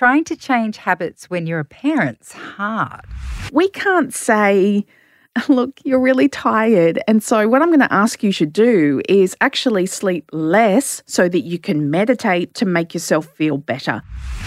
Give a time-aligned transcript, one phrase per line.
[0.00, 3.04] Trying to change habits when you're a parent's hard.
[3.52, 4.86] We can't say,
[5.46, 7.02] look, you're really tired.
[7.06, 11.28] And so, what I'm going to ask you to do is actually sleep less so
[11.28, 14.00] that you can meditate to make yourself feel better.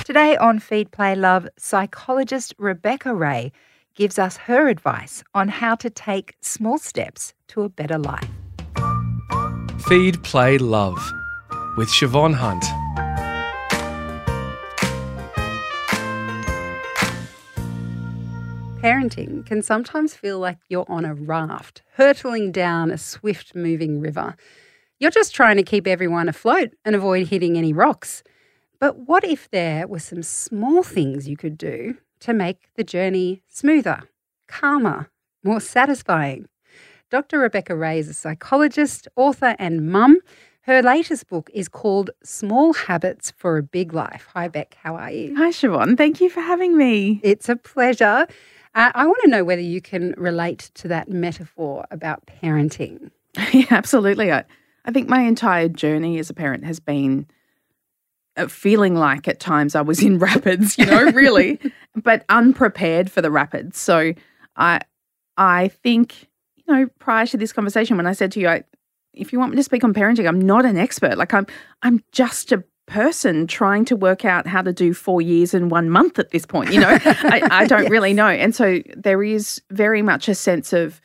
[0.06, 3.52] Today on Feed Play Love, psychologist Rebecca Ray
[3.94, 8.28] gives us her advice on how to take small steps to a better life.
[9.86, 10.98] Feed, Play, Love
[11.78, 12.66] with Siobhan Hunt.
[18.84, 24.36] Parenting can sometimes feel like you're on a raft, hurtling down a swift moving river.
[25.00, 28.24] You're just trying to keep everyone afloat and avoid hitting any rocks.
[28.82, 33.42] But what if there were some small things you could do to make the journey
[33.48, 34.02] smoother,
[34.50, 35.10] calmer,
[35.46, 36.50] more satisfying?
[37.10, 37.40] Dr.
[37.40, 40.18] Rebecca Ray is a psychologist, author, and mum.
[40.64, 44.28] Her latest book is called Small Habits for a Big Life.
[44.34, 44.76] Hi, Beck.
[44.84, 45.38] How are you?
[45.38, 45.96] Hi, Siobhan.
[45.98, 47.22] Thank you for having me.
[47.24, 48.28] It's a pleasure.
[48.76, 53.12] Uh, I want to know whether you can relate to that metaphor about parenting.
[53.54, 54.32] yeah, absolutely.
[54.32, 54.44] I,
[54.86, 57.28] I think my entire journey as a parent has been
[58.36, 61.60] uh, feeling like at times I was in rapids, you know, really,
[61.96, 63.78] but unprepared for the rapids.
[63.78, 64.14] So
[64.56, 64.82] I,
[65.38, 68.64] I think, you know, prior to this conversation, when I said to you, I,
[69.14, 71.18] if you want me to speak on parenting, I'm not an expert.
[71.18, 71.46] Like I'm,
[71.84, 75.90] I'm just a person trying to work out how to do four years in one
[75.90, 76.74] month at this point.
[76.74, 77.92] You know, I, I, don't yes.
[77.92, 78.28] really know.
[78.28, 81.02] And so there is very much a sense of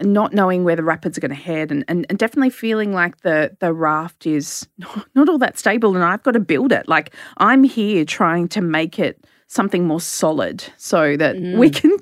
[0.00, 3.20] not knowing where the rapids are going to head and, and, and definitely feeling like
[3.22, 6.88] the, the raft is not, not all that stable and I've got to build it.
[6.88, 11.56] Like I'm here trying to make it something more solid so that mm.
[11.56, 11.96] we can,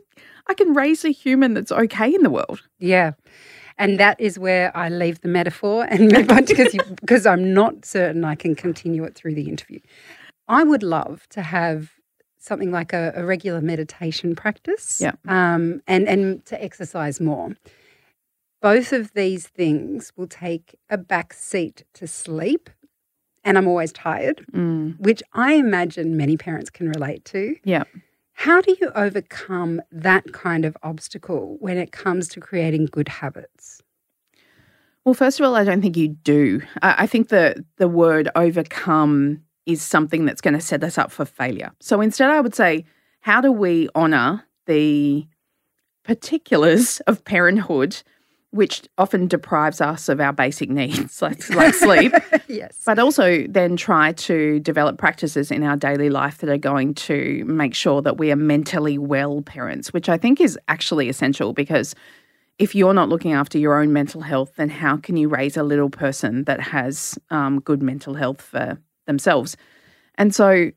[0.49, 2.63] I can raise a human that's okay in the world.
[2.79, 3.13] Yeah.
[3.77, 8.25] And that is where I leave the metaphor and move on because, I'm not certain
[8.25, 9.81] I can continue it through the interview.
[10.49, 11.93] I would love to have
[12.39, 15.13] something like a, a regular meditation practice yeah.
[15.27, 17.57] um, and, and to exercise more.
[18.61, 22.71] Both of these things will take a back seat to sleep.
[23.47, 24.99] And I'm always tired, mm.
[24.99, 27.57] which I imagine many parents can relate to.
[27.63, 27.85] Yeah.
[28.45, 33.81] How do you overcome that kind of obstacle when it comes to creating good habits?
[35.03, 36.61] Well, first of all, I don't think you do.
[36.83, 41.25] I, think the the word overcome is something that's going to set us up for
[41.25, 41.73] failure.
[41.81, 42.85] So instead, I would say,
[43.21, 45.27] how do we honor the
[46.03, 48.03] particulars of parenthood
[48.55, 52.13] which often deprives us of our basic needs, like, like sleep.
[52.47, 52.83] yes.
[52.87, 57.45] But also then try to develop practices in our daily life that are going to
[57.47, 61.97] make sure that we are mentally well parents, which I think is actually essential because
[62.61, 65.65] if you're not looking after your own mental health, then how can you raise a
[65.65, 69.57] little person that has um, good mental health for themselves?
[70.15, 70.71] And so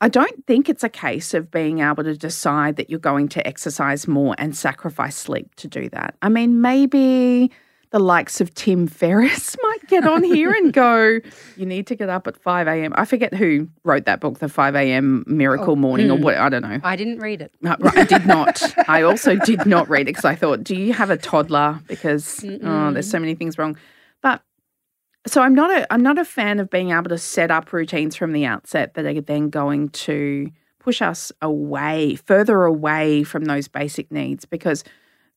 [0.00, 3.46] I don't think it's a case of being able to decide that you're going to
[3.46, 6.14] exercise more and sacrifice sleep to do that.
[6.22, 7.50] I mean, maybe
[7.90, 11.18] the likes of Tim Ferriss might get on here and go,
[11.56, 12.92] you need to get up at 5 a.m.
[12.96, 15.24] I forget who wrote that book, The 5 a.m.
[15.26, 16.12] Miracle oh, Morning, mm.
[16.12, 16.22] or hmm.
[16.22, 16.78] what, I don't know.
[16.84, 17.52] I didn't read it.
[17.66, 18.62] Uh, I did not.
[18.88, 21.80] I also did not read it because I thought, do you have a toddler?
[21.88, 23.76] Because, oh, there's so many things wrong.
[25.28, 28.16] So I'm not a I'm not a fan of being able to set up routines
[28.16, 33.68] from the outset that are then going to push us away, further away from those
[33.68, 34.84] basic needs because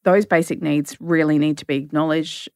[0.03, 2.49] those basic needs really need to be acknowledged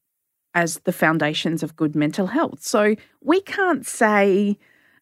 [0.54, 2.62] as the foundations of good mental health.
[2.62, 4.56] So we can't say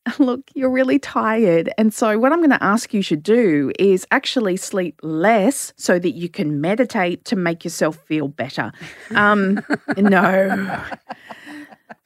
[0.18, 1.70] look, you're really tired.
[1.78, 5.98] And so, what I'm going to ask you to do is actually sleep less so
[5.98, 8.72] that you can meditate to make yourself feel better.
[9.14, 9.64] Um,
[9.96, 10.82] no,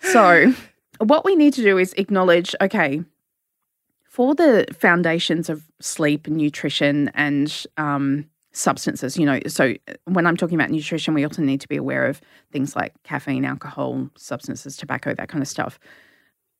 [0.00, 0.52] so,
[1.00, 3.02] what we need to do is acknowledge okay,
[4.04, 9.74] for the foundations of sleep and nutrition and um, substances, you know, so
[10.04, 13.44] when I'm talking about nutrition, we also need to be aware of things like caffeine,
[13.44, 15.78] alcohol, substances, tobacco, that kind of stuff.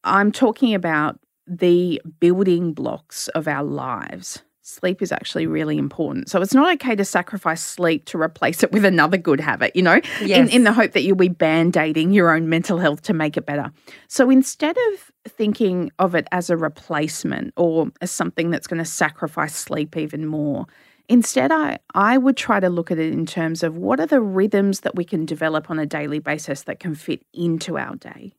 [0.04, 6.28] I'm talking about the building blocks of our lives sleep is actually really important.
[6.28, 9.82] So it's not okay to sacrifice sleep to replace it with another good habit, you
[9.82, 10.38] know, yes.
[10.38, 13.36] in, in the hope that you'll be band aiding your own mental health to make
[13.36, 13.72] it better.
[14.08, 18.84] So instead of thinking of it as a replacement or as something that's going to
[18.84, 20.66] sacrifice sleep even more,
[21.10, 24.20] Instead, I, I would try to look at it in terms of what are the
[24.20, 28.34] rhythms that we can develop on a daily basis that can fit into our day,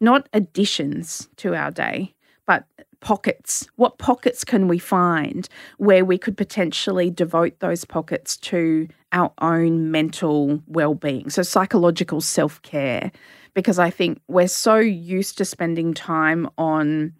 [0.00, 2.14] not additions to our day,
[2.46, 2.66] but
[3.00, 3.68] pockets.
[3.76, 5.48] What pockets can we find
[5.78, 11.28] where we could potentially devote those pockets to our own mental well being?
[11.28, 13.12] So, psychological self care,
[13.54, 17.12] because I think we're so used to spending time on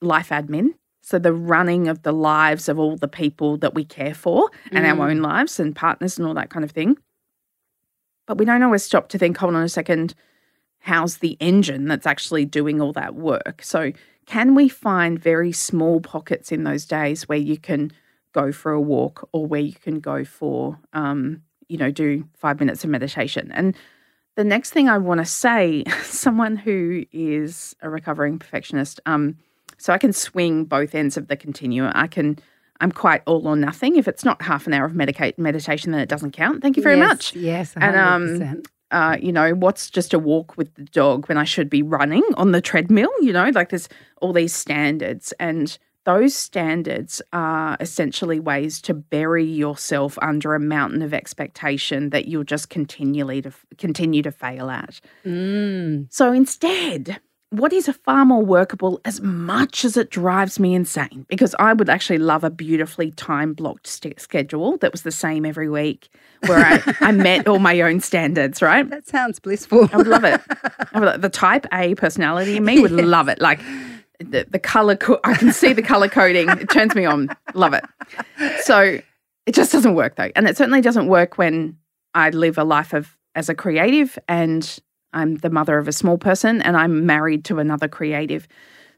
[0.00, 0.74] life admin.
[1.02, 4.86] So the running of the lives of all the people that we care for and
[4.86, 5.24] our own mm.
[5.24, 6.96] lives and partners and all that kind of thing.
[8.26, 10.14] But we don't always stop to think, hold on a second,
[10.78, 13.60] how's the engine that's actually doing all that work?
[13.62, 13.92] So
[14.26, 17.92] can we find very small pockets in those days where you can
[18.32, 22.58] go for a walk or where you can go for, um, you know, do five
[22.60, 23.50] minutes of meditation?
[23.52, 23.76] And
[24.36, 29.36] the next thing I want to say, someone who is a recovering perfectionist, um,
[29.78, 31.92] so I can swing both ends of the continuum.
[31.94, 32.38] I can,
[32.80, 33.96] I'm quite all or nothing.
[33.96, 36.62] If it's not half an hour of medicate, meditation, then it doesn't count.
[36.62, 37.36] Thank you very yes, much.
[37.36, 37.82] Yes, 100%.
[37.82, 41.68] And um, uh, you know, what's just a walk with the dog when I should
[41.68, 43.10] be running on the treadmill?
[43.20, 43.88] You know, like there's
[44.20, 51.02] all these standards, and those standards are essentially ways to bury yourself under a mountain
[51.02, 55.00] of expectation that you'll just continually to continue to fail at.
[55.24, 56.12] Mm.
[56.12, 57.20] So instead,
[57.58, 61.72] what is a far more workable as much as it drives me insane because I
[61.72, 66.08] would actually love a beautifully time blocked st- schedule that was the same every week
[66.46, 68.88] where I, I met all my own standards, right?
[68.88, 69.88] That sounds blissful.
[69.92, 70.40] I would love it.
[70.94, 73.40] Would, the type A personality in me would love it.
[73.40, 73.60] Like
[74.18, 76.48] the, the color, co- I can see the color coding.
[76.48, 77.28] It turns me on.
[77.54, 77.84] Love it.
[78.62, 79.00] So
[79.46, 80.30] it just doesn't work though.
[80.36, 81.76] And it certainly doesn't work when
[82.14, 84.78] I live a life of as a creative and
[85.14, 88.46] I'm the mother of a small person and I'm married to another creative.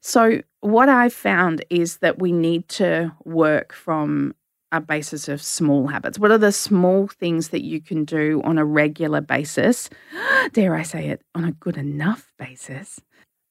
[0.00, 4.34] So, what I've found is that we need to work from
[4.72, 6.18] a basis of small habits.
[6.18, 9.88] What are the small things that you can do on a regular basis?
[10.52, 13.00] Dare I say it, on a good enough basis?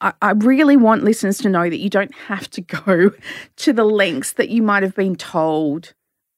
[0.02, 3.12] I, really want listeners to know that you don't have to go
[3.58, 5.94] to the lengths that you might have been told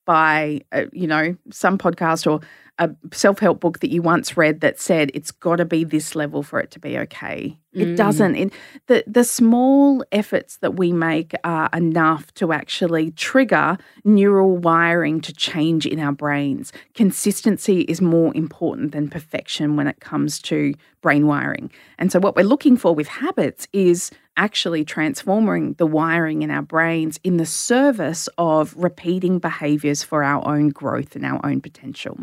[0.06, 2.40] by, uh, you know, some podcast or
[2.80, 6.16] a self help book that you once read that said it's got to be this
[6.16, 7.58] level for it to be okay.
[7.74, 7.96] It Mm.
[7.96, 8.36] doesn't.
[8.36, 8.54] It,
[8.88, 15.34] the the small efforts that we make are enough to actually trigger neural wiring to
[15.34, 16.72] change in our brains.
[16.96, 21.72] Consistency is more important than perfection when it comes to brain wiring.
[22.00, 26.62] And so what we're looking for with habits is actually transforming the wiring in our
[26.62, 32.18] brains in the service of repeating behaviors for our own growth and our own potential.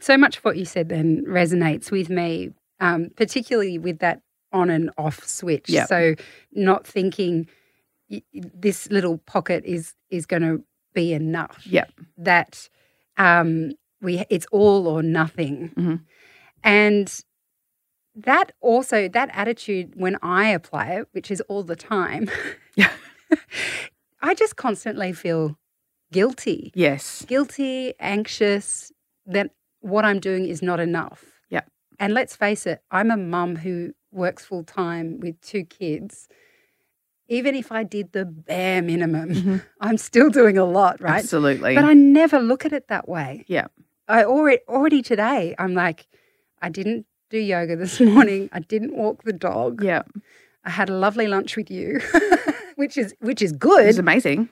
[0.00, 2.50] So much of what you said then resonates with me,
[2.80, 4.20] um, particularly with that
[4.52, 5.68] on and off switch.
[5.68, 5.88] Yep.
[5.88, 6.14] So
[6.52, 7.48] not thinking
[8.32, 10.62] this little pocket is is going to
[10.94, 11.62] be enough.
[11.66, 11.90] Yep.
[12.18, 12.68] That
[13.16, 16.00] um, we it's all or nothing, Mhm.
[16.62, 17.20] and
[18.16, 22.30] that also that attitude when I apply it, which is all the time,
[22.76, 22.92] Yeah.
[24.22, 25.58] I just constantly feel
[26.12, 27.24] guilty Yes.
[27.26, 28.92] guilty, anxious
[29.26, 29.50] that
[29.84, 31.24] what I'm doing is not enough.
[31.50, 31.62] Yeah.
[31.98, 36.28] And let's face it, I'm a mum who works full time with two kids.
[37.28, 39.62] Even if I did the bare minimum, Mhm.
[39.80, 41.18] I'm still doing a lot, right?
[41.22, 41.74] Absolutely.
[41.74, 43.44] But I never look at it that way.
[43.48, 43.66] Yeah.
[44.08, 46.06] I already already today I'm like,
[46.60, 48.48] I didn't do yoga this morning.
[48.52, 49.82] I didn't walk the dog.
[49.82, 50.02] yeah.
[50.66, 52.00] I had a lovely lunch with you,
[52.76, 54.48] which is which is good, It's amazing.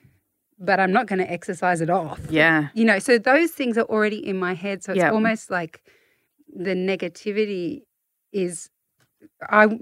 [0.64, 2.20] But I'm not going to exercise it off.
[2.30, 2.68] Yeah.
[2.74, 4.82] You know, so those things are already in my head.
[4.84, 5.10] So it's Yeah.
[5.10, 5.82] almost like
[6.54, 7.82] the negativity
[8.32, 8.70] is
[9.48, 9.78] I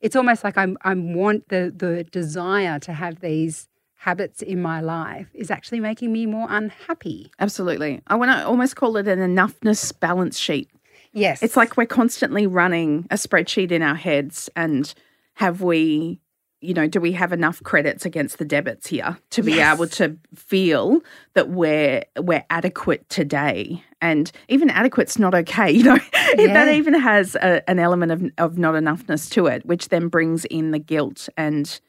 [0.00, 4.80] it's almost like I'm I want the the desire to have these habits in my
[4.80, 7.30] life is actually making me more unhappy.
[7.38, 8.00] Absolutely.
[8.08, 10.68] I want to almost call it an enoughness balance sheet.
[11.12, 11.42] Yes.
[11.42, 14.92] It's like we're constantly running a spreadsheet in our heads and
[15.34, 16.20] have we
[16.62, 19.74] you know do we have enough credits against the debits here to be Yes.
[19.74, 21.02] able to feel
[21.34, 25.98] that we're we're adequate today and even adequate's not okay you know
[26.38, 26.54] Yeah.
[26.54, 30.44] that even has a, an element of of not enoughness to it which then brings
[30.46, 31.80] in the guilt and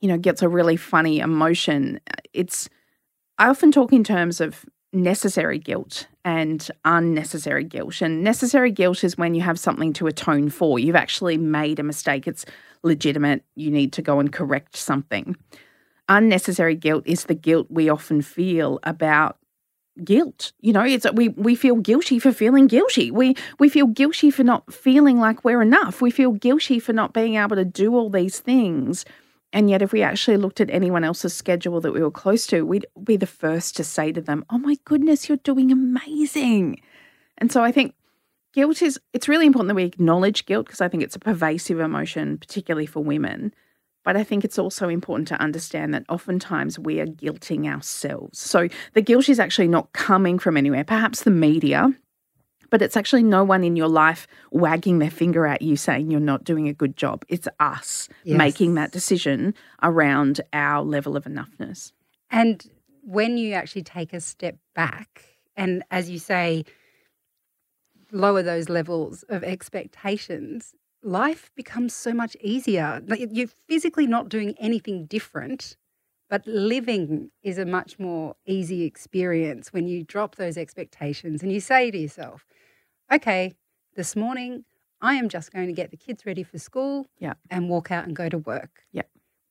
[0.00, 2.00] you know gets a really funny emotion
[2.32, 2.68] it's
[3.38, 8.00] i often talk in terms of necessary guilt and unnecessary guilt.
[8.00, 10.78] And necessary guilt is when you have something to atone for.
[10.78, 12.26] You've actually made a mistake.
[12.26, 12.44] It's
[12.82, 13.44] legitimate.
[13.54, 15.36] You need to go and correct something.
[16.08, 19.38] Unnecessary guilt is the guilt we often feel about
[20.04, 20.52] guilt.
[20.60, 23.10] You know, it's we we feel guilty for feeling guilty.
[23.10, 26.00] We we feel guilty for not feeling like we're enough.
[26.00, 29.04] We feel guilty for not being able to do all these things.
[29.52, 32.62] And yet, if we actually looked at anyone else's schedule that we were close to,
[32.62, 36.80] we'd be the first to say to them, Oh my goodness, you're doing amazing.
[37.38, 37.94] And so I think
[38.52, 41.80] guilt is, it's really important that we acknowledge guilt because I think it's a pervasive
[41.80, 43.54] emotion, particularly for women.
[44.04, 48.38] But I think it's also important to understand that oftentimes we are guilting ourselves.
[48.38, 51.92] So the guilt is actually not coming from anywhere, perhaps the media,
[52.70, 56.20] but it's actually no one in your life wagging their finger at you saying you're
[56.20, 57.24] not doing a good job.
[57.28, 58.36] It's us Yes.
[58.36, 61.92] making that decision around our level of enoughness.
[62.30, 62.64] And
[63.02, 65.24] when you actually take a step back
[65.56, 66.64] and, as you say,
[68.12, 73.02] lower those levels of expectations, life becomes so much easier.
[73.06, 75.76] You're physically not doing anything different,
[76.28, 81.60] but living is a much more easy experience when you drop those expectations and you
[81.60, 82.44] say to yourself,
[83.12, 83.54] okay,
[83.96, 84.64] this morning
[85.00, 87.34] I am just going to get the kids ready for school Yeah.
[87.50, 88.80] and walk out and go to work.
[88.92, 89.02] Yeah.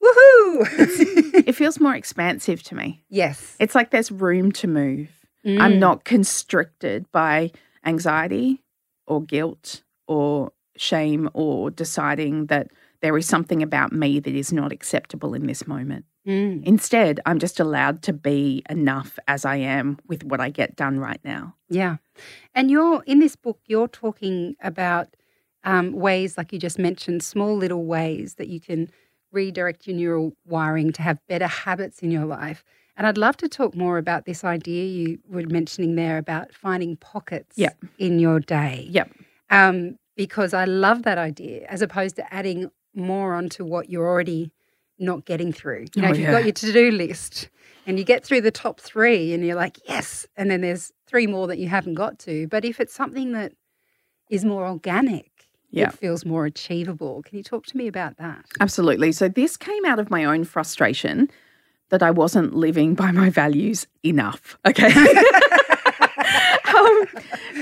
[0.03, 1.43] Woohoo!
[1.47, 3.03] It feels more expansive to me.
[3.09, 3.55] yes.
[3.59, 5.09] It's like there's room to move.
[5.45, 5.61] Mm.
[5.61, 7.51] I'm not constricted by
[7.85, 8.61] anxiety
[9.05, 12.67] or guilt or shame or deciding that
[13.01, 16.05] there is something about me that is not acceptable in this moment.
[16.27, 16.63] Mm.
[16.65, 20.99] Instead, I'm just allowed to be enough as I am with what I get done
[20.99, 21.55] right now.
[21.69, 21.97] Yeah.
[22.53, 25.15] And you're in this book, you're talking about
[25.63, 28.89] um, ways, like you just mentioned, small little ways that you can
[29.31, 32.63] redirect your neural wiring to have better habits in your life.
[32.97, 36.97] And I'd love to talk more about this idea you were mentioning there about finding
[36.97, 37.71] pockets Yeah.
[37.99, 38.87] in your day.
[38.89, 39.11] Yep.
[39.49, 44.51] Um, because I love that idea as opposed to adding more onto what you're already
[44.99, 45.85] not getting through.
[45.95, 46.31] You know, Oh, if you've yeah.
[46.31, 47.49] got your to do list
[47.85, 51.27] and you get through the top three and you're like, yes, and then there's three
[51.27, 52.47] more that you haven't got to.
[52.47, 53.53] But if it's something that
[54.29, 55.29] is more organic,
[55.71, 55.87] Yeah.
[55.89, 57.21] it feels more achievable.
[57.23, 58.45] Can you talk to me about that?
[58.59, 59.11] Absolutely.
[59.11, 61.29] So, this came out of my own frustration
[61.89, 64.57] that I wasn't living by my values enough.
[64.65, 64.91] Okay.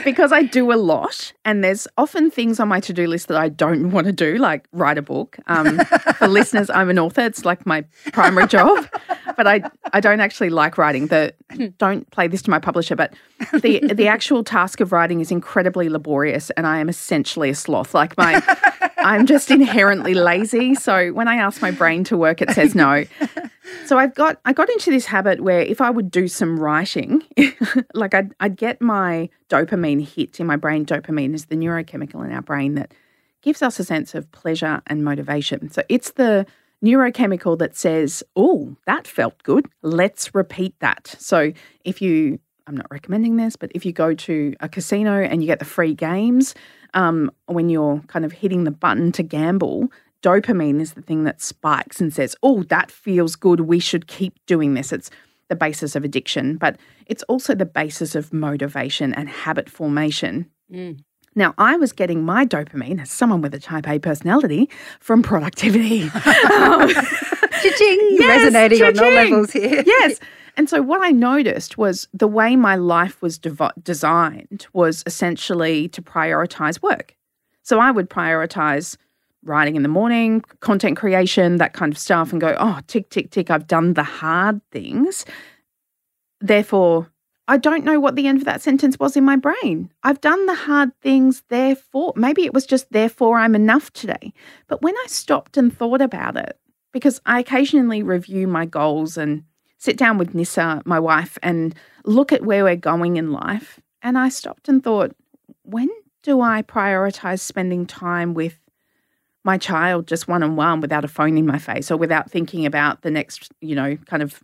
[0.04, 3.38] because I do a lot, and there's often things on my to do list that
[3.38, 5.38] I don't want to do, like write a book.
[5.48, 5.80] Um,
[6.18, 8.88] for listeners, I'm an author, it's like my primary job.
[9.38, 9.62] But I,
[9.94, 11.08] I don't actually like writing.
[11.08, 11.34] The
[11.78, 13.14] don't play this to my publisher, but
[13.54, 17.94] the the actual task of writing is incredibly laborious, and I am essentially a sloth.
[17.94, 18.42] Like my
[19.06, 20.74] I'm just inherently lazy.
[20.74, 23.06] So when I ask my brain to work, it says no.
[23.86, 27.24] So I've got I got into this habit where if I would do some writing,
[27.94, 30.86] like I'd, I'd get my dopamine hit in my brain.
[30.86, 32.94] Dopamine is the neurochemical in our brain that
[33.44, 35.70] gives us a sense of pleasure and motivation.
[35.70, 36.48] So it's the
[36.84, 39.68] neurochemical that says, "Oh, that felt good.
[39.84, 41.52] Let's repeat that." So
[41.84, 45.48] if you I'm not recommending this, but if you go to a casino and you
[45.48, 46.56] get the free games,
[46.94, 49.90] um, when you're kind of hitting the button to gamble,
[50.24, 53.62] dopamine is the thing that spikes and says, Oh, that feels good.
[53.62, 54.92] We should keep doing this.
[54.92, 55.12] It's
[55.48, 60.50] the basis of addiction, but it's also the basis of motivation and habit formation.
[60.74, 61.02] Mm.
[61.36, 64.70] Now, I was getting my dopamine as someone with a type A personality
[65.00, 66.10] from productivity.
[66.52, 68.00] Um, Cha-ching!
[68.20, 69.84] Yes, Resonating on all levels here.
[69.86, 70.20] yes.
[70.58, 75.90] And so what I noticed was the way my life was devi- designed was essentially
[75.90, 77.16] to prioritize work.
[77.64, 78.96] So I would prioritize
[79.44, 83.32] writing in the morning, content creation, that kind of stuff, and go, oh, tick, tick,
[83.32, 85.26] tick, I've done the hard things.
[86.42, 87.12] Therefore,
[87.48, 89.92] I don't know what the end of that sentence was in my brain.
[90.04, 94.34] I've done the hard things, therefore, maybe it was just therefore I'm enough today.
[94.68, 96.58] But when I stopped and thought about it,
[96.92, 99.44] because I occasionally review my goals and
[99.86, 103.80] sit down with Nissa, my wife, and look at where we're going in life.
[104.02, 105.16] And I stopped and thought,
[105.62, 105.90] when
[106.24, 108.58] do I prioritize spending time with
[109.44, 112.66] my child just one on one without a phone in my face or without thinking
[112.66, 114.42] about the next, you know, kind of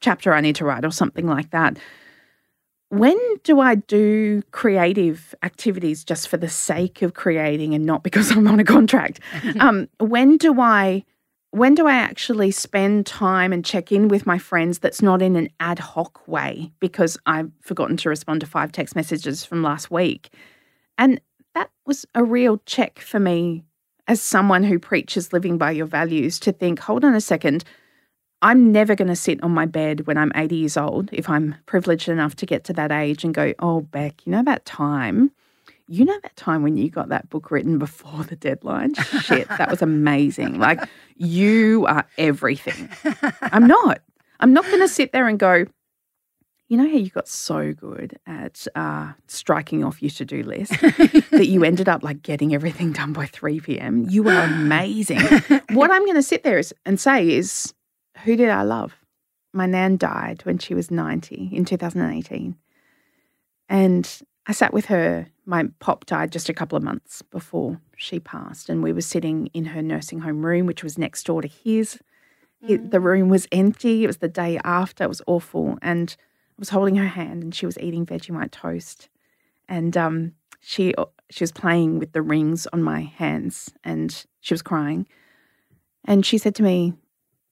[0.00, 1.76] chapter I need to write or something like that?
[2.90, 8.30] When do I do creative activities just for the sake of creating and not because
[8.36, 9.18] I'm on a contract?
[9.58, 11.04] um, when do I
[11.54, 15.36] when do I actually spend time and check in with my friends that's not in
[15.36, 19.88] an ad hoc way because I've forgotten to respond to five text messages from last
[19.88, 20.30] week?
[20.98, 21.20] And
[21.54, 23.62] that was a real check for me
[24.08, 27.62] as someone who preaches living by your values to think, hold on a second,
[28.42, 31.54] I'm never going to sit on my bed when I'm 80 years old, if I'm
[31.66, 35.30] privileged enough to get to that age and go, oh, Beck, you know that time?
[35.86, 38.94] You know that time when you got that book written before the deadline?
[38.94, 40.58] Shit, that was amazing.
[40.58, 40.80] Like,
[41.16, 42.88] you are everything.
[43.42, 44.00] I'm not.
[44.40, 45.66] I'm not going to sit there and go,
[46.68, 50.72] you know how you got so good at uh, striking off your to do list
[51.30, 54.06] that you ended up like getting everything done by 3 p.m.?
[54.08, 55.20] You are amazing.
[55.70, 57.74] what I'm going to sit there is, and say is,
[58.24, 58.96] who did I love?
[59.52, 62.56] My nan died when she was 90 in 2018.
[63.68, 65.28] And I sat with her.
[65.46, 68.68] My pop died just a couple of months before she passed.
[68.68, 71.98] And we were sitting in her nursing home room, which was next door to his.
[72.60, 74.04] He- The room was empty.
[74.04, 75.04] It was the day after.
[75.04, 75.78] It was awful.
[75.82, 79.08] And I was holding her hand and she was eating Vegemite toast.
[79.68, 80.94] And um, she
[81.30, 85.06] she was playing with the rings on my hands and she was crying.
[86.04, 86.92] And she said to me,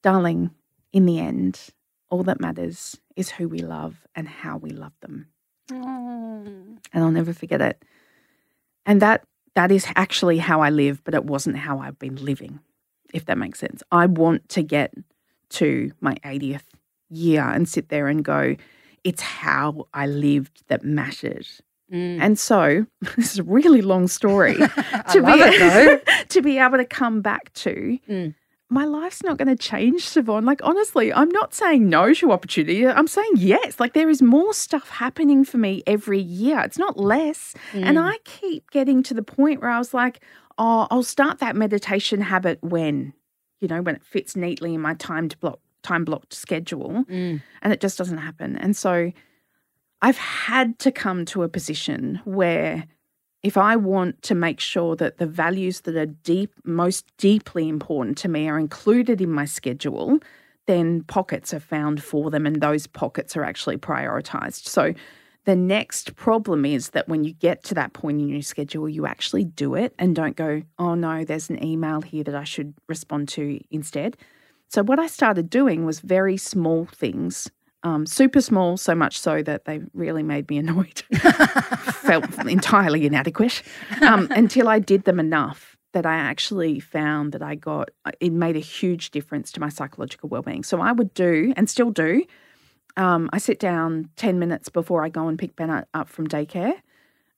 [0.03, 0.51] "Darling,
[0.93, 1.71] in the end,
[2.11, 5.32] all that matters is who we love and how we love them."
[5.75, 7.83] And I'll never forget it.
[8.85, 9.25] And that
[9.55, 12.61] that is actually how I live, but it wasn't how I've been living,
[13.13, 13.83] if that makes sense.
[13.93, 14.95] I want to get
[15.51, 16.63] to my 80th
[17.11, 18.57] year and sit there and go,
[19.05, 21.47] it's how I lived that mattered.
[21.93, 22.19] Mm.
[22.21, 22.87] And so,
[23.17, 27.53] this is a really long story to be it to be able to come back
[27.55, 27.99] to.
[28.09, 28.35] Mm.
[28.73, 30.45] My life's not going to change, Siobhan.
[30.47, 32.87] Like, honestly, I'm not saying no to opportunity.
[32.87, 33.79] I'm saying yes.
[33.79, 36.59] Like, there is more stuff happening for me every year.
[36.61, 37.55] It's not less.
[37.75, 38.13] And Mm.
[38.13, 40.21] I keep getting to the point where I was like,
[40.57, 43.13] oh, I'll start that meditation habit when,
[43.61, 47.43] you know, when it fits neatly in my timed block, time blocked schedule Mm.
[47.61, 48.57] and it just doesn't happen.
[48.57, 49.13] And so
[50.01, 52.85] I've had to come to a position where
[53.43, 58.17] if I want to make sure that the values that are deep, most deeply important
[58.19, 60.21] to me are included in my schedule,
[60.67, 64.67] then pockets are found for them and those pockets are actually prioritized.
[64.67, 64.95] So
[65.45, 69.07] the next problem is that when you get to that point in your schedule, you
[69.07, 72.75] actually do it and don't go, oh no, there's an email here that I should
[72.89, 74.17] respond to instead.
[74.69, 77.51] So, what I started doing was very small things,
[77.83, 81.01] um, super small, so much so that they really made me annoyed.
[81.01, 83.63] Felt entirely inadequate
[84.03, 88.57] um, until I did them enough that I actually found that I got it made
[88.57, 90.65] a huge difference to my psychological well-being.
[90.65, 92.25] So I would do and still do.
[92.97, 96.75] Um, I sit down ten minutes before I go and pick Bennett up from daycare,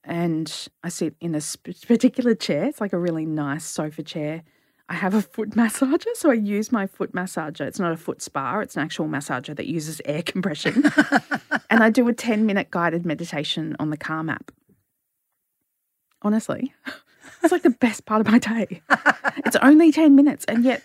[0.02, 1.40] and I sit in a
[1.86, 2.64] particular chair.
[2.64, 4.42] It's like a really nice sofa chair.
[4.88, 7.62] I have a foot massager, so I use my foot massager.
[7.62, 10.84] It's not a foot spa; it's an actual massager that uses air compression,
[11.70, 14.50] and I do a ten-minute guided meditation on the Calm app.
[16.22, 16.74] Honestly,
[17.42, 18.82] it's like the best part of my day.
[19.44, 20.44] It's only 10 minutes.
[20.46, 20.82] And yet,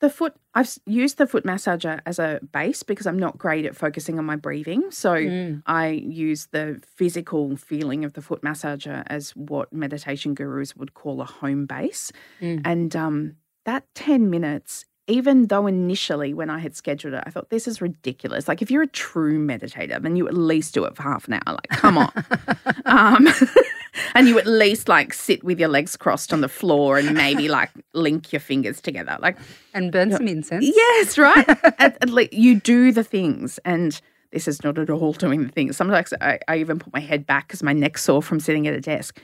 [0.00, 3.76] the foot, I've used the foot massager as a base because I'm not great at
[3.76, 4.90] focusing on my breathing.
[4.90, 5.62] So Mm.
[5.66, 11.20] I use the physical feeling of the foot massager as what meditation gurus would call
[11.20, 12.12] a home base.
[12.40, 12.62] Mm.
[12.64, 13.36] And um,
[13.66, 17.80] that 10 minutes, even though initially when I had scheduled it, I thought, this is
[17.82, 18.48] ridiculous.
[18.48, 21.34] Like, if you're a true meditator, then you at least do it for half an
[21.34, 21.42] hour.
[21.54, 22.12] Like, come on.
[22.86, 23.28] um,
[24.14, 27.48] and you at least like sit with your legs crossed on the floor and maybe
[27.48, 29.16] like link your fingers together.
[29.20, 29.36] Like,
[29.74, 30.64] And burn some incense.
[30.64, 31.48] yes, right?
[31.78, 33.58] at, at least you do the things.
[33.64, 34.00] And
[34.32, 35.76] this is not at all doing the things.
[35.76, 38.74] Sometimes I, I even put my head back because my neck's sore from sitting at
[38.74, 39.20] a desk.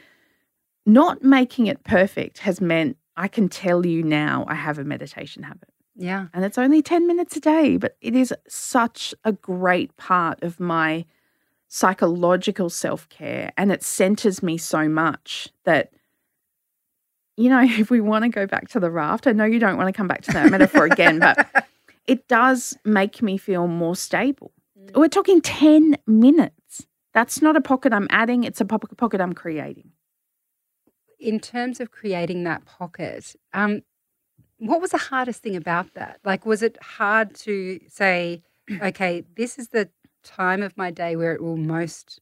[0.84, 5.42] Not making it perfect has meant I can tell you now I have a meditation
[5.42, 5.68] habit.
[5.96, 6.26] Yeah.
[6.34, 10.60] And it's only 10 minutes a day, but it is such a great part of
[10.60, 11.06] my
[11.68, 13.52] psychological self care.
[13.56, 15.92] And it centers me so much that,
[17.36, 19.76] you know, if we want to go back to the raft, I know you don't
[19.76, 21.66] want to come back to that metaphor again, but
[22.06, 24.52] it does make me feel more stable.
[24.94, 26.86] We're talking 10 minutes.
[27.12, 29.90] That's not a pocket I'm adding, it's a pocket I'm creating.
[31.18, 33.82] in terms of creating that pocket, um,
[34.58, 36.20] what was the hardest thing about that?
[36.24, 38.42] Like, was it hard to say,
[38.82, 39.88] okay, this is the
[40.26, 42.20] time of my day where it will most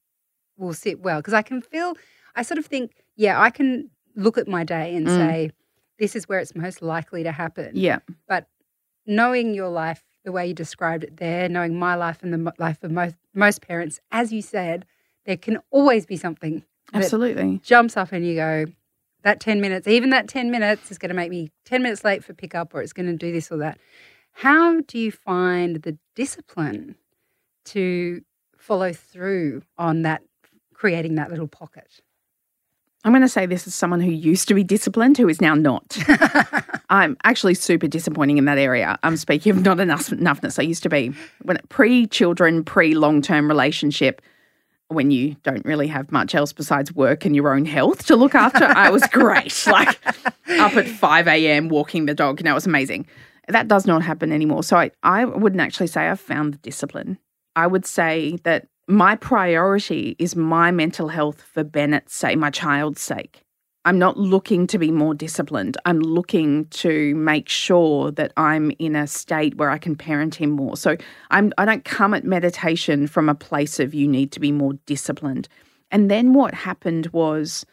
[0.57, 1.19] will sit well?
[1.19, 1.95] Because I can feel,
[2.35, 5.17] I sort of think, yeah, I can look at my day and Mm.
[5.17, 5.51] say,
[5.99, 7.71] this is where it's most likely to happen.
[7.75, 7.99] Yeah.
[8.27, 8.47] But
[9.05, 12.83] knowing your life the way you described it there, knowing my life and the life
[12.83, 14.85] of most most parents, as you said,
[15.25, 17.59] there can always be something that Absolutely.
[17.63, 18.65] jumps up and you go,
[19.23, 22.23] that 10 minutes, even that 10 minutes is going to make me 10 minutes late
[22.23, 23.77] for pickup or it's going to do this or that.
[24.31, 26.95] How do you find the discipline
[27.65, 28.21] to
[28.57, 30.21] follow through on that,
[30.73, 32.01] creating that little pocket?
[33.05, 35.53] I'm going to say this as someone who used to be disciplined, who is now
[35.53, 35.95] not.
[36.89, 38.97] I'm actually super disappointing in that area.
[39.03, 40.57] I'm speaking of not enough enoughness.
[40.57, 44.23] I used to be when pre children, pre long term relationship.
[44.87, 48.35] When you don't really have much else besides work and your own health to look
[48.35, 49.65] after, I was great.
[49.67, 49.99] Like
[50.59, 51.69] up at 5 a.m.
[51.69, 52.39] walking the dog.
[52.39, 53.07] You know, it was amazing.
[53.47, 54.63] That does not happen anymore.
[54.63, 57.17] So I, I wouldn't actually say I've found the discipline.
[57.55, 63.01] I would say that my priority is my mental health for Bennett's sake, my child's
[63.01, 63.41] sake.
[63.85, 65.77] I'm not looking to be more disciplined.
[65.85, 70.49] I'm looking to make sure that I'm in a state where I can parent him
[70.51, 70.75] more.
[70.75, 70.97] So
[71.29, 74.73] I'm I don't come at meditation from a place of you need to be more
[74.87, 75.47] disciplined.
[75.91, 77.63] And then what happened was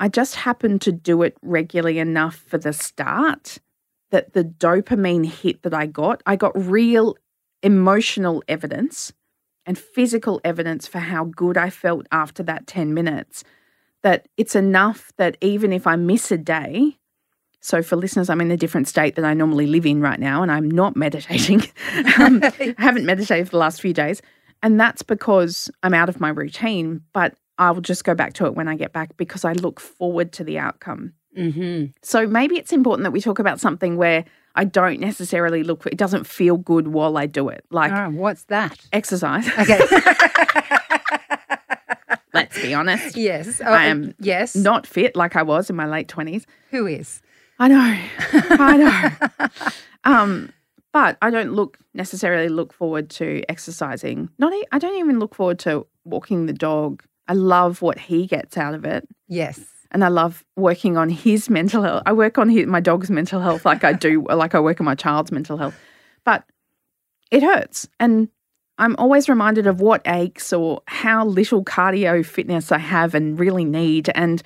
[0.00, 3.58] I just happened to do it regularly enough for the start
[4.10, 7.16] that the dopamine hit that I got, I got real
[7.64, 9.12] emotional evidence
[9.66, 13.42] and physical evidence for how good I felt after that 10 minutes
[14.02, 16.98] that it's enough that even if I miss a day,
[17.60, 20.42] so for listeners, I'm in a different state than I normally live in right now,
[20.42, 21.62] and I'm not meditating.
[22.18, 24.20] um, I haven't meditated for the last few days,
[24.62, 27.00] and that's because I'm out of my routine.
[27.14, 29.80] But I will just go back to it when I get back because I look
[29.80, 31.14] forward to the outcome.
[31.36, 31.86] Mm-hmm.
[32.02, 35.86] So maybe it's important that we talk about something where I don't necessarily look.
[35.86, 38.78] It doesn't feel good while I do it, like Oh, what's that?
[38.92, 39.46] exercise.
[39.58, 39.80] Okay.
[42.32, 43.16] Let's be honest.
[43.16, 43.60] yes.
[43.64, 44.56] Oh, I am Yes.
[44.56, 46.46] Not fit like I was in my late twenties.
[46.70, 47.22] Who is?
[47.60, 47.98] I know.
[48.50, 49.48] I know.
[50.04, 50.52] um,
[50.92, 54.28] but I don't look necessarily look forward to exercising.
[54.38, 57.04] Not e- I don't even look forward to walking the dog.
[57.28, 59.06] I love what he gets out of it.
[59.28, 59.60] Yes.
[59.94, 62.02] And I love working on his mental health.
[62.04, 64.84] I work on his, my dog's mental health like I do, like I work on
[64.84, 65.74] my child's mental health.
[66.24, 66.44] But
[67.30, 67.88] it hurts.
[67.98, 68.28] And
[68.76, 73.64] I'm always reminded of what aches or how little cardio fitness I have and really
[73.64, 74.10] need.
[74.14, 74.42] And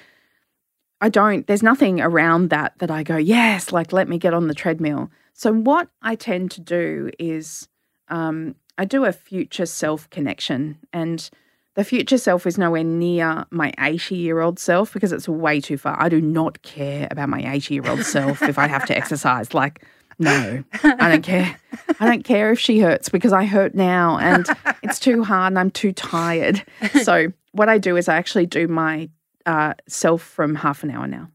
[1.01, 4.49] I don't, there's nothing around that that I go, yes, like let me get on
[4.49, 5.11] the treadmill.
[5.33, 7.69] So, what I tend to do is
[8.09, 10.79] um, I do a future self connection.
[10.93, 11.31] And
[11.79, 15.79] the future self is nowhere near my 80 year old self because it's way too
[15.79, 15.97] far.
[15.97, 19.55] I do not care about my 80 year old self if I have to exercise.
[19.55, 19.85] Like,
[20.19, 21.57] no, I don't care.
[22.01, 24.45] I don't care if she hurts because I hurt now and
[24.83, 26.65] it's too hard and I'm too tired.
[27.05, 29.09] So, what I do is I actually do my
[29.47, 31.31] uh, self from half an hour now.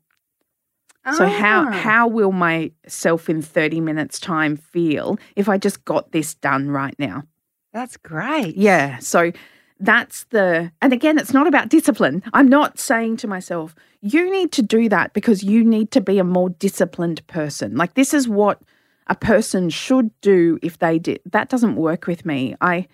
[1.17, 1.71] So how Ah.
[1.71, 6.69] how will my self in 30 minutes time feel if I just got this done
[6.69, 7.23] right now?
[7.71, 8.57] That's great.
[8.57, 8.99] Yeah.
[8.99, 9.31] So
[9.79, 12.23] that's the and again it's not about discipline.
[12.33, 16.19] I'm not saying to myself you need to do that because you need to be
[16.19, 17.75] a more disciplined person.
[17.75, 18.61] Like this is what
[19.07, 21.21] a person should do if they did.
[21.25, 22.55] That doesn't work with me.
[22.61, 22.87] I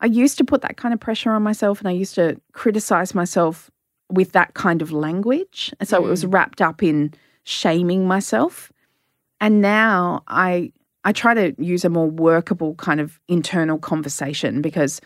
[0.00, 3.14] I used to put that kind of pressure on myself and I used to criticize
[3.14, 3.70] myself
[4.10, 5.72] with that kind of language.
[5.78, 6.34] And so it was mm.
[6.34, 7.14] wrapped up in
[7.44, 8.72] shaming myself.
[9.40, 10.72] And now I
[11.04, 15.00] I try to use a more workable kind of internal conversation because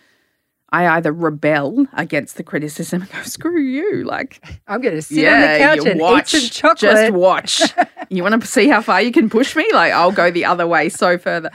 [0.76, 5.26] I either rebel against the criticism and go, screw you, like I'm going to sit
[5.26, 6.80] on the couch and watch, eat some chocolate.
[6.80, 7.62] Just watch.
[8.10, 9.66] you want to see how far you can push me?
[9.72, 11.50] Like I'll go the other way so further.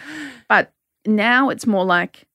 [0.50, 0.74] But
[1.06, 2.28] now it's more like,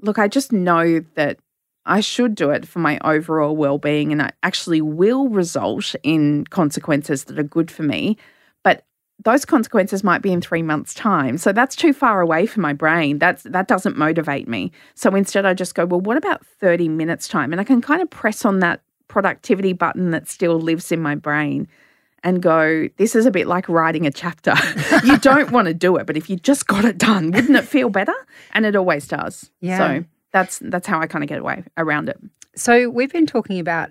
[0.00, 1.38] look, I just know that
[1.84, 7.24] I should do it for my overall well-being and it actually will result in consequences
[7.24, 8.16] that are good for me.
[9.24, 11.36] Those consequences might be in three months' time.
[11.38, 13.18] So that's too far away for my brain.
[13.18, 14.72] That's that doesn't motivate me.
[14.94, 17.52] So instead I just go, well, what about 30 minutes time?
[17.52, 21.14] And I can kind of press on that productivity button that still lives in my
[21.14, 21.68] brain
[22.22, 24.54] and go, this is a bit like writing a chapter.
[25.04, 27.64] you don't want to do it, but if you just got it done, wouldn't it
[27.64, 28.14] feel better?
[28.52, 29.50] And it always does.
[29.60, 29.78] Yeah.
[29.78, 32.18] So that's that's how I kind of get away around it.
[32.54, 33.90] So we've been talking about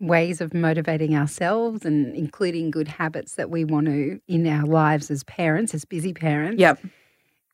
[0.00, 5.10] ways of motivating ourselves and including good habits that we want to in our lives
[5.10, 6.58] as parents, as busy parents.
[6.58, 6.80] Yep.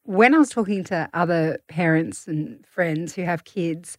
[0.05, 3.99] When I was talking to other parents and friends who have kids,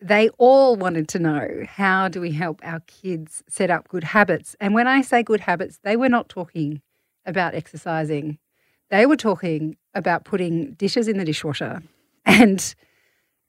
[0.00, 4.54] they all wanted to know how do we help our kids set up good habits?
[4.60, 6.82] And when I say good habits, they were not talking
[7.24, 8.38] about exercising.
[8.90, 11.82] They were talking about putting dishes in the dishwasher
[12.26, 12.74] and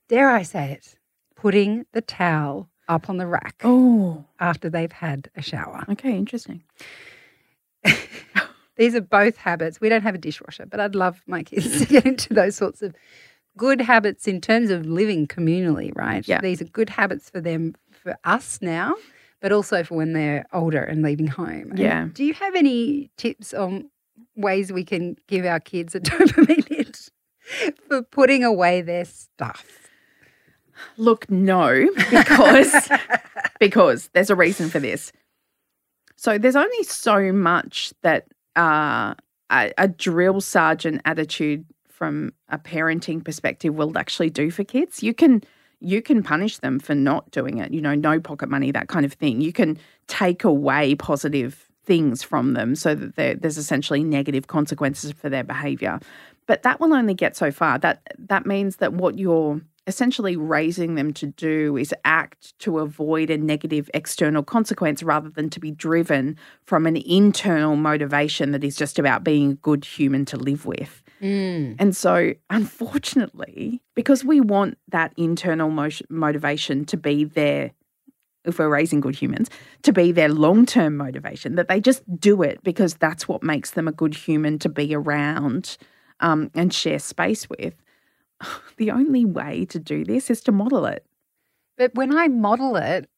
[0.08, 0.96] dare I say it,
[1.36, 5.84] putting the towel up on the rack Oh, after they've had a shower.
[5.90, 6.62] okay, interesting.
[8.76, 9.80] These are both habits.
[9.80, 12.80] We don't have a dishwasher, but I'd love my kids to get into those sorts
[12.82, 12.94] of
[13.56, 16.26] good habits in terms of living communally, right?
[16.26, 16.40] Yeah.
[16.40, 18.94] These are good habits for them, for us now,
[19.40, 21.70] but also for when they're older and leaving home.
[21.70, 22.08] And Yeah.
[22.12, 23.90] do you have any tips on
[24.36, 27.10] ways we can give our kids a dopamine hit
[27.88, 29.81] for putting away their stuff?
[30.96, 32.88] Look, no, because
[33.60, 35.12] because there's a reason for this.
[36.16, 38.26] So there's only so much that
[38.56, 39.14] uh,
[39.50, 45.02] a, a drill sergeant attitude from a parenting perspective will actually do for kids.
[45.02, 45.42] You can
[45.80, 47.72] you can punish them for not doing it.
[47.72, 49.40] You know, no pocket money, that kind of thing.
[49.40, 55.28] You can take away positive things from them so that there's essentially negative consequences for
[55.28, 55.98] their behavior.
[56.46, 57.78] But that will only get so far.
[57.78, 63.30] That that means that what you're essentially raising them to do is act to avoid
[63.30, 68.76] a negative external consequence rather than to be driven from an internal motivation that is
[68.76, 71.02] just about being a good human to live with.
[71.78, 77.72] And so, unfortunately, because we want that internal mo- motivation to be there,
[78.44, 79.48] if we're raising good humans,
[79.82, 83.72] to be their long term motivation, that they just do it because that's what makes
[83.72, 85.76] them a good human to be around
[86.20, 87.74] um, and share space with.
[88.78, 91.04] The only way to do this is to model it.
[91.78, 93.08] But when I model it,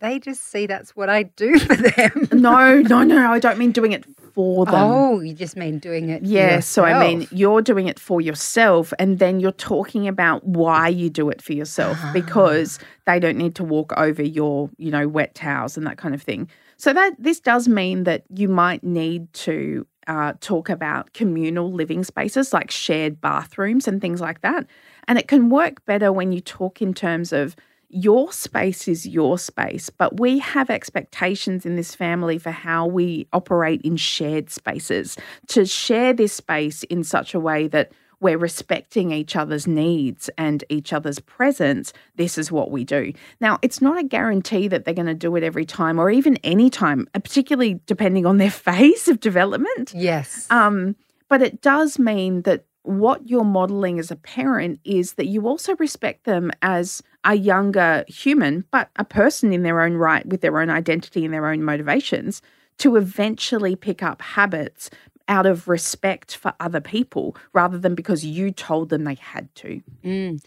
[0.00, 2.28] they just see that's what I do for them.
[2.32, 3.32] No, no, no.
[3.32, 4.04] I don't mean doing it
[4.34, 4.74] for them.
[4.76, 6.20] Oh, you just mean doing it.
[6.22, 10.44] for Yeah, so I mean, you're doing it for yourself, and then you're talking about
[10.44, 12.10] why you do it for yourself Ah.
[12.12, 16.14] because they don't need to walk over your, you know, wet towels and that kind
[16.14, 16.48] of thing.
[16.76, 22.02] So that this does mean that you might need to uh, talk about communal living
[22.02, 24.66] spaces like shared bathrooms and things like that.
[25.06, 27.54] And it can work better when you talk in terms of
[27.90, 33.26] your space is your space, but we have expectations in this family for how we
[33.32, 35.16] operate in shared spaces.
[35.48, 40.64] To share this space in such a way that we're respecting each other's needs and
[40.68, 43.12] each other's presence, this is what we do.
[43.40, 46.36] Now, it's not a guarantee that they're going to do it every time or even
[46.44, 49.92] any time, uh, particularly depending on their phase of development.
[49.94, 50.46] yes.
[50.50, 50.96] Um,
[51.28, 55.76] but it does mean that what you're modeling as a parent is that you also
[55.76, 60.58] respect them as a younger human, but a person in their own right with their
[60.58, 62.40] own identity and their own motivations
[62.78, 64.88] to eventually pick up habits
[65.28, 69.80] out of respect for other people rather than because you told them they had to.
[70.04, 70.44] Mm.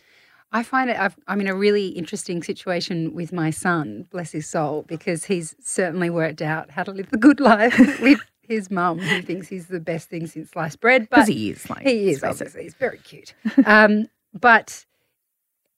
[0.52, 4.48] I find it, I've, I'm in a really interesting situation with my son, bless his
[4.48, 9.00] soul, because he's certainly worked out how to live the good life with his mum,
[9.00, 11.04] who thinks he's the best thing since sliced bread.
[11.04, 12.64] Because But he is like he is, obviously.
[12.64, 13.34] He's very cute.
[13.66, 14.86] um, but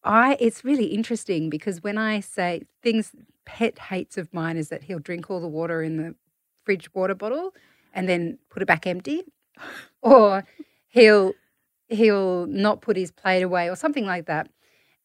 [0.04, 3.12] I, it's really interesting because when I say things,
[3.46, 6.16] pet hates of mine is that he'll drink all the water in the
[6.64, 7.54] fridge water bottle
[7.94, 9.24] and then put it back empty,
[10.02, 10.46] or
[10.88, 11.34] he'll
[11.88, 14.50] he'll not put his plate away or something like that.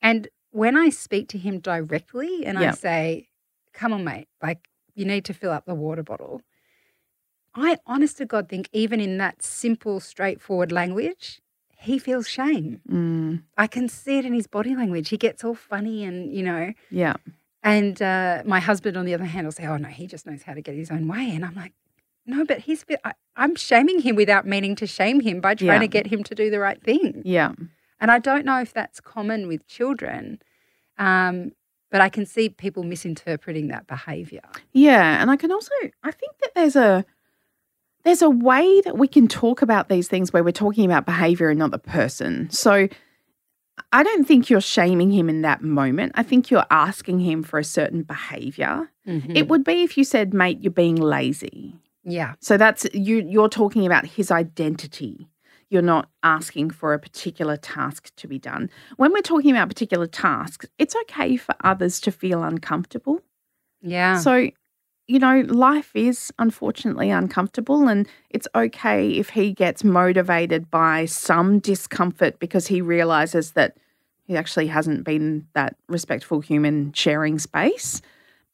[0.00, 3.28] And when I speak to him directly and I say,
[3.72, 6.42] "Come on, mate, like you need to fill up the water bottle,"
[7.54, 11.40] I, honest to God, think even in that simple, straightforward language,
[11.76, 12.80] he feels shame.
[12.88, 15.08] Mm, I can see it in his body language.
[15.08, 17.14] He gets all funny and, you know, yeah.
[17.62, 20.42] and uh, my husband, on the other hand, will say, oh, no, he just knows
[20.42, 21.30] how to get his own way.
[21.34, 21.72] And I'm like,
[22.28, 25.78] no, but he's, I, I'm shaming him without meaning to shame him by trying Yeah.
[25.80, 27.22] to get him to do the right thing.
[27.24, 27.52] Yeah.
[28.00, 30.38] And I don't know if that's common with children,
[30.98, 31.50] um,
[31.90, 34.42] but I can see people misinterpreting that behavior.
[34.72, 35.72] Yeah, and I can also
[36.04, 37.04] I think that there's a
[38.04, 41.48] there's a way that we can talk about these things where we're talking about behavior
[41.50, 42.48] and not the person.
[42.50, 42.88] So
[43.92, 46.12] I don't think you're shaming him in that moment.
[46.14, 48.90] I think you're asking him for a certain behavior.
[49.06, 51.74] It would be if you said, "Mate, you're being lazy."
[52.08, 52.34] Yeah.
[52.40, 55.28] So that's you you're talking about his identity.
[55.70, 58.70] You're not asking for a particular task to be done.
[58.96, 63.20] When we're talking about particular tasks, it's okay for others to feel uncomfortable.
[63.82, 64.18] Yeah.
[64.18, 64.48] So,
[65.08, 71.58] you know, life is unfortunately uncomfortable, and it's okay if he gets motivated by some
[71.58, 73.76] discomfort because he realizes that
[74.24, 78.00] he actually hasn't been that respectful human sharing space.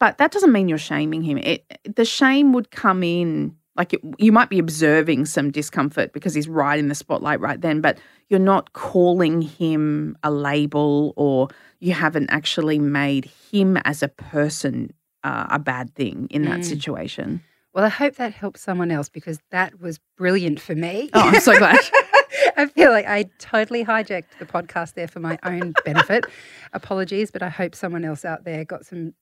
[0.05, 1.39] But that doesn't mean you're shaming him.
[1.39, 1.65] It,
[1.97, 6.47] the shame would come in, like it, you might be observing some discomfort because he's
[6.47, 7.97] right in the spotlight right then, but
[8.29, 11.49] you're not calling him a label or
[11.81, 16.65] you haven't actually made him as a person uh, a bad thing in that Mm.
[16.65, 17.41] situation.
[17.73, 21.09] well, I hope that helps someone else because that was brilliant for me.
[21.15, 21.79] Oh, I'm so glad.
[22.57, 26.27] I feel like I totally hijacked the podcast there for my own benefit.
[26.75, 29.15] Apologies, but I hope someone else out there got some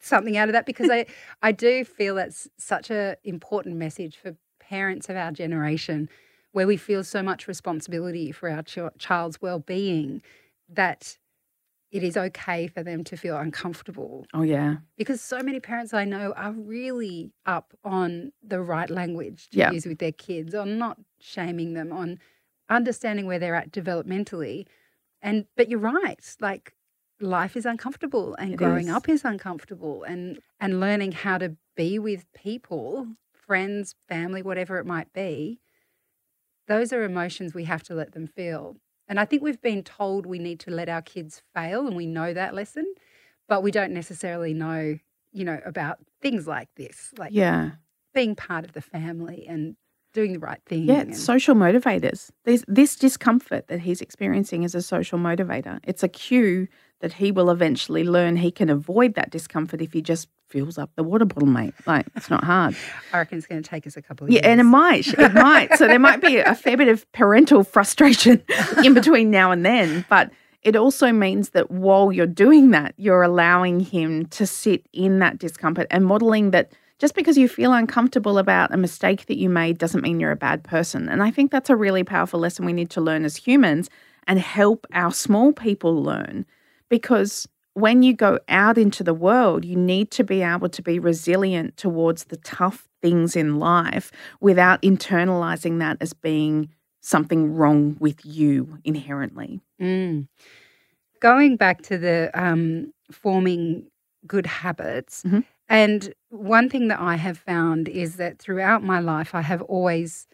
[0.00, 1.06] something out of that because I
[1.42, 6.08] I do feel that's such a important message for parents of our generation
[6.52, 10.22] where we feel so much responsibility for our ch- child's well-being
[10.68, 11.18] that
[11.92, 14.76] it is okay for them to feel uncomfortable oh, yeah.
[14.96, 19.70] because so many parents I know are really up on the right language to Yeah.
[19.70, 22.18] use with their kids, on not shaming them, on
[22.68, 24.66] understanding where they're at developmentally.
[25.22, 26.74] And but you're right, like
[27.20, 28.90] life is uncomfortable and It growing is.
[28.90, 34.86] up is uncomfortable and and learning how to be with people, friends, family, whatever it
[34.86, 35.60] might be.
[36.66, 38.76] Those are emotions we have to let them feel.
[39.08, 42.06] And I think we've been told we need to let our kids fail and we
[42.06, 42.92] know that lesson
[43.48, 44.98] but we don't necessarily know,
[45.32, 47.76] you know, about things like this, like Yeah.
[48.14, 49.76] being part of the family and
[50.16, 50.84] doing the right thing.
[50.84, 52.30] Yeah, and- it's social motivators.
[52.44, 55.78] This, this discomfort that he's experiencing is a social motivator.
[55.84, 56.66] It's a cue
[57.00, 60.90] that he will eventually learn he can avoid that discomfort if he just fills up
[60.96, 61.74] the water bottle, mate.
[61.86, 62.74] Like, it's not hard.
[63.12, 64.46] I reckon it's going to take us a couple of Yeah, years.
[64.52, 65.06] and it might.
[65.08, 65.74] It might.
[65.76, 68.42] So there might be a fair bit of parental frustration
[68.84, 70.06] in between now and then.
[70.08, 70.30] But
[70.62, 75.38] it also means that while you're doing that, you're allowing him to sit in that
[75.38, 79.78] discomfort and modeling that just because you feel uncomfortable about a mistake that you made
[79.78, 81.08] doesn't mean you're a bad person.
[81.08, 83.90] And I think that's a really powerful lesson we need to learn as humans
[84.26, 86.46] and help our small people learn
[86.88, 90.98] because when you go out into the world, you need to be able to be
[90.98, 96.70] resilient towards the tough things in life without internalizing that as being
[97.02, 99.60] something wrong with you inherently.
[99.80, 100.26] Mm.
[101.20, 103.84] Going back to the um, forming
[104.26, 105.44] good habits, Mhm.
[105.68, 110.26] And one thing that I have found is that throughout my life, I have always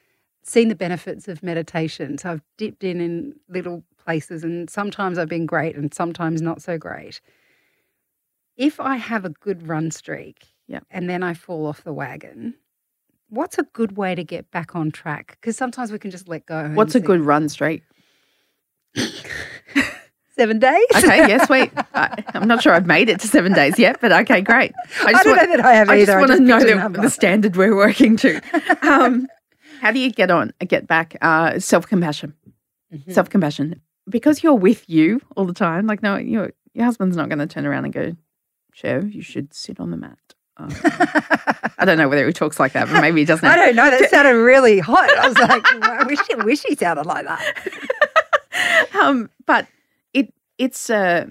[0.45, 2.19] seen the benefits of meditation.
[2.19, 6.61] So I've dipped in in little places, and sometimes I've been great, and sometimes not
[6.61, 7.21] so great.
[8.57, 10.85] If I have a good run streak, Yep.
[10.91, 12.55] and then I fall off the wagon.
[13.29, 15.39] What's a good way to get back on track?
[15.41, 16.69] Because sometimes we can just let go.
[16.75, 17.83] What's a think, good run streak?
[20.37, 20.87] seven days?
[20.97, 21.71] Okay, yes, wait.
[21.95, 24.73] I, I'm not sure I've made it to seven days yet, but okay, great.
[25.05, 26.07] I don't know that I have I either.
[26.07, 28.41] just I want to know the, the standard we're working to.
[28.83, 29.27] Um,
[29.81, 31.17] how do you get on, get back?
[31.21, 32.35] Uh, Self compassion.
[32.95, 33.13] Mhm.
[33.13, 33.81] Self compassion.
[34.09, 35.87] Because you're with you all the time.
[35.87, 38.13] Like, no, your your husband's not going to turn around and go,
[38.73, 40.19] Chev, you should sit on the mat.
[40.57, 40.69] Uh,
[41.79, 43.45] I don't know whether he talks like that, but maybe he doesn't.
[43.49, 43.91] I don't know.
[43.91, 45.11] That sounded really hot.
[45.19, 48.89] I was like, I wish, I wish he sounded like that.
[49.01, 49.67] um, but
[50.59, 51.27] it's uh,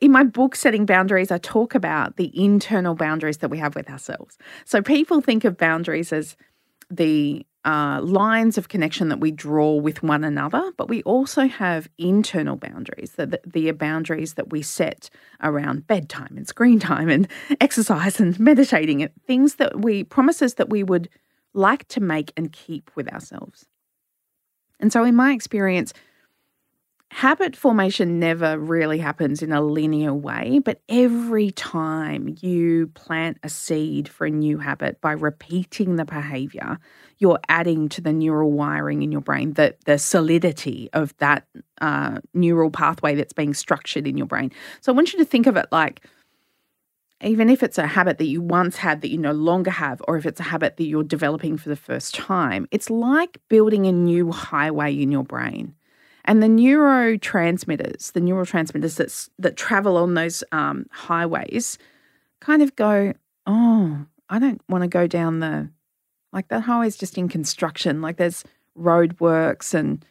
[0.00, 3.88] in my book setting boundaries i talk about the internal boundaries that we have with
[3.90, 4.38] ourselves.
[4.64, 6.36] So people think of boundaries as
[6.90, 11.88] the uh, lines of connection that we draw with one another but we also have
[11.96, 15.08] internal boundaries the, the, the boundaries that we set
[15.42, 17.26] around bedtime and screen time and
[17.62, 21.08] exercise and meditating and things that we promises that we would
[21.54, 23.66] like to make and keep with ourselves.
[24.80, 25.94] And so in my experience
[27.14, 33.48] habit formation never really happens in a linear way, but every time you plant a
[33.48, 36.76] seed for a new habit by repeating the behavior,
[37.18, 41.46] you're adding to the neural wiring in your brain, the, the solidity of that
[41.80, 44.50] uh, neural pathway that's being structured in your brain.
[44.80, 46.04] So I want you to think of it like,
[47.22, 50.16] even if it's a habit that you once had that you no longer have, or
[50.16, 53.92] if it's a habit that you're developing for the first time, it's like building a
[53.92, 55.76] new highway in your brain.
[56.24, 61.78] And the neurotransmitters, the neurotransmitters that, that travel on those um, highways,
[62.40, 63.12] kind of go,
[63.46, 65.70] oh, I don't want to go down the,
[66.32, 68.00] like that highway's just in construction.
[68.00, 68.42] Like there's
[68.74, 70.04] road works and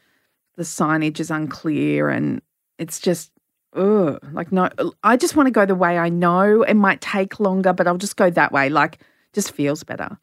[0.56, 2.42] the signage is unclear and
[2.78, 3.32] it's just,
[3.76, 4.70] ugh, like no,
[5.04, 6.62] I just want to go the way I know.
[6.62, 8.70] It might take longer, but I'll just go that way.
[8.70, 9.00] Like
[9.34, 10.20] just feels better.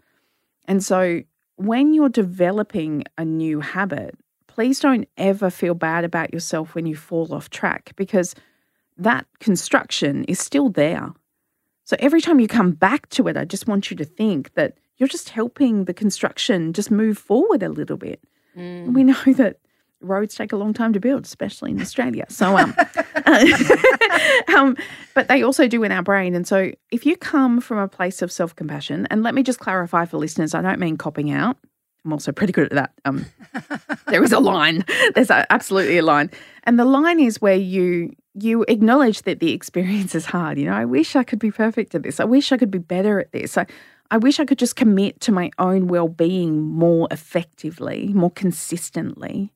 [0.67, 1.23] And so
[1.57, 4.15] when you're developing a new habit,
[4.51, 8.35] please don't ever feel bad about yourself when you fall off track because
[8.99, 11.13] that construction is still there.
[11.85, 14.77] So every time you come back to it, I just want you to think that
[14.97, 18.21] you're just helping the construction just move forward a little bit.
[18.93, 19.59] We know that
[20.01, 22.27] roads take a long time to build, especially in Australia.
[22.29, 22.75] So, um,
[24.55, 24.77] um,
[25.15, 26.35] but they also do in our brain.
[26.35, 29.61] And so, if you come from a place of self compassion, and let me just
[29.61, 31.57] clarify for listeners, I don't mean copping out.
[32.05, 32.93] I'm also pretty good at that.
[33.05, 33.27] Um,
[34.09, 34.85] there is a line.
[35.15, 36.31] There's a, absolutely a line,
[36.65, 40.59] and the line is where you you acknowledge that the experience is hard.
[40.59, 42.21] You know, I wish I could be perfect at this.
[42.21, 43.59] I wish I could be better at this.
[43.59, 43.67] I,
[44.11, 49.53] I wish I could just commit to my own well being more effectively, more consistently.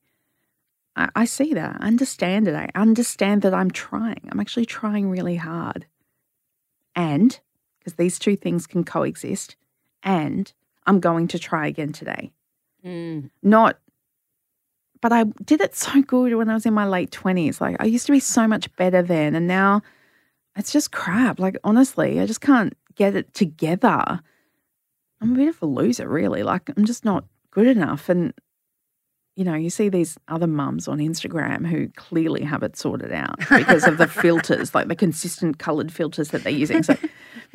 [0.95, 1.77] I, I see that.
[1.79, 2.55] I understand it.
[2.55, 4.27] I understand that I'm trying.
[4.31, 5.85] I'm actually trying really hard.
[6.95, 7.39] And,
[7.79, 9.55] because these two things can coexist,
[10.03, 10.53] and
[10.85, 12.31] I'm going to try again today.
[12.85, 13.29] Mm.
[13.41, 13.79] Not,
[15.01, 17.59] but I did it so good when I was in my late 20s.
[17.59, 19.35] Like, I used to be so much better then.
[19.35, 19.81] And now
[20.55, 21.39] it's just crap.
[21.39, 24.21] Like, honestly, I just can't get it together.
[25.21, 26.43] I'm a bit of a loser, really.
[26.43, 28.09] Like, I'm just not good enough.
[28.09, 28.33] And,
[29.35, 33.39] you know, you see these other mums on Instagram who clearly have it sorted out
[33.39, 36.83] because of the filters, like the consistent coloured filters that they're using.
[36.83, 36.95] So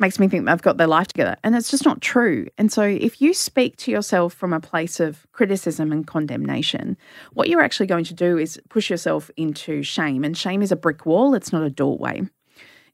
[0.01, 1.37] makes me think they've got their life together.
[1.43, 2.47] And it's just not true.
[2.57, 6.97] And so if you speak to yourself from a place of criticism and condemnation,
[7.33, 10.25] what you're actually going to do is push yourself into shame.
[10.25, 12.23] And shame is a brick wall, it's not a doorway.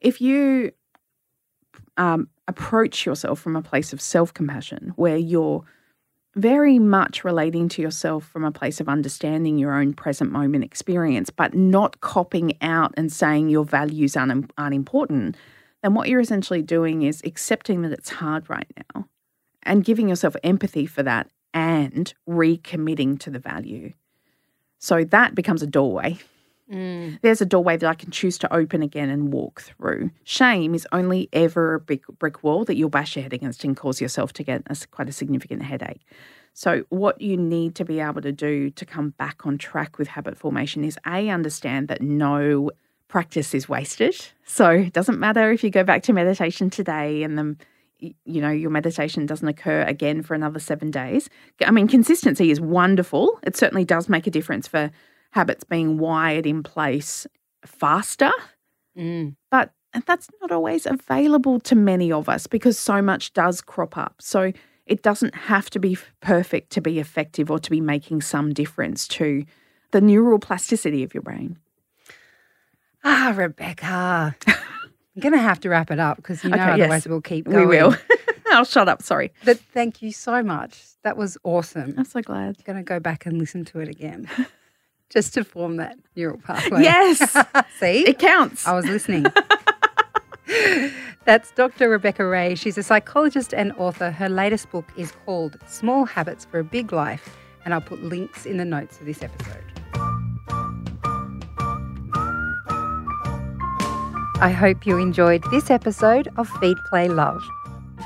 [0.02, 0.72] If you
[1.98, 5.64] um, approach yourself from a place of self compassion, where you're
[6.36, 11.32] very much relating to yourself from a place of understanding your own present moment experience,
[11.32, 15.36] but not copping out and saying your values aren't, aren't important,
[15.84, 19.08] then what you're essentially doing is accepting that it's hard right now
[19.64, 23.94] and giving yourself empathy for that and recommitting to the value.
[24.80, 26.20] So that becomes a doorway
[26.72, 27.20] Mm.
[27.22, 30.12] there's a doorway that I can choose to open again and walk through.
[30.26, 33.76] Shame is only ever a big brick wall that you'll bash your head against and
[33.76, 36.02] cause yourself to get a, quite a significant headache.
[36.54, 40.10] So, what you need to be able to do to come back on track with
[40.10, 42.72] habit formation is A, understand that no
[43.08, 44.16] practice is wasted.
[44.46, 47.58] So it doesn't matter if you go back to meditation today and then
[48.00, 51.30] you know your meditation doesn't occur again for another 7 days.
[51.66, 53.40] I mean consistency is wonderful.
[53.44, 54.92] It certainly does make a difference for
[55.32, 57.26] habits being wired in place
[57.66, 58.32] faster.
[58.98, 59.36] Mm.
[59.52, 59.72] But
[60.06, 64.16] that's not always available to many of us because so much does crop up.
[64.20, 64.52] So
[64.86, 69.08] it doesn't have to be perfect to be effective or to be making some difference
[69.10, 69.44] to
[69.92, 71.58] the neural plasticity of your brain.
[73.04, 74.36] Ah, Rebecca.
[74.48, 76.74] I'm going to have to wrap it up because you know Okay, yes.
[76.82, 77.60] otherwise we'll keep going.
[77.60, 77.96] We will.
[78.52, 79.02] I'll shut up.
[79.02, 79.32] Sorry.
[79.46, 80.82] But thank you so much.
[81.04, 81.94] That was awesome.
[81.98, 82.56] I'm so glad.
[82.60, 84.30] I'm going to go back and listen to it again
[85.10, 86.82] just to form that neural pathway.
[86.84, 87.20] Yes,
[87.80, 88.08] See?
[88.08, 88.68] it counts.
[88.68, 89.26] I was listening.
[91.26, 91.90] That's Dr.
[91.90, 92.56] Rebecca Ray.
[92.56, 94.12] She's a psychologist and author.
[94.12, 97.36] Her latest book is called Small Habits for a Big Life,
[97.66, 99.64] and I'll put links in the notes of this episode.
[104.40, 107.44] I hope you enjoyed this episode of Feed Play Love.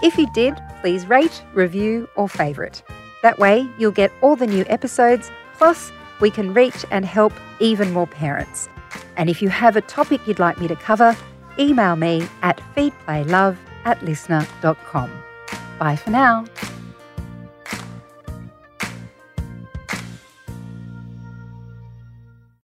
[0.01, 2.81] If you did, please rate, review, or favourite.
[3.21, 7.91] That way, you'll get all the new episodes, plus, we can reach and help even
[7.91, 8.69] more parents.
[9.17, 11.17] And if you have a topic you'd like me to cover,
[11.59, 15.11] email me at feedplaylove at listener.com.
[15.79, 16.45] Bye for now.